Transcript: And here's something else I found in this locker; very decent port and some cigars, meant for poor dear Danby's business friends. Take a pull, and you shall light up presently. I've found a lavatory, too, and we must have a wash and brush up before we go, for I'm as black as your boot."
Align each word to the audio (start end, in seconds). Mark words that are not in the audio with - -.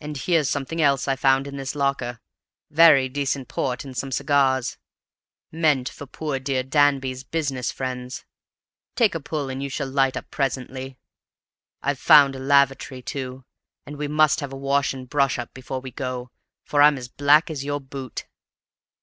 And 0.00 0.16
here's 0.16 0.48
something 0.48 0.80
else 0.80 1.06
I 1.06 1.14
found 1.14 1.46
in 1.46 1.58
this 1.58 1.74
locker; 1.74 2.20
very 2.70 3.06
decent 3.06 3.48
port 3.48 3.84
and 3.84 3.94
some 3.94 4.10
cigars, 4.10 4.78
meant 5.52 5.90
for 5.90 6.06
poor 6.06 6.38
dear 6.38 6.62
Danby's 6.62 7.22
business 7.22 7.70
friends. 7.70 8.24
Take 8.96 9.14
a 9.14 9.20
pull, 9.20 9.50
and 9.50 9.62
you 9.62 9.68
shall 9.68 9.86
light 9.90 10.16
up 10.16 10.30
presently. 10.30 10.96
I've 11.82 11.98
found 11.98 12.34
a 12.34 12.38
lavatory, 12.38 13.02
too, 13.02 13.44
and 13.84 13.98
we 13.98 14.08
must 14.08 14.40
have 14.40 14.54
a 14.54 14.56
wash 14.56 14.94
and 14.94 15.06
brush 15.06 15.38
up 15.38 15.52
before 15.52 15.80
we 15.80 15.90
go, 15.90 16.30
for 16.64 16.80
I'm 16.80 16.96
as 16.96 17.08
black 17.08 17.50
as 17.50 17.62
your 17.62 17.78
boot." 17.78 18.24